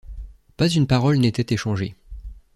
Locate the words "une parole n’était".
0.67-1.53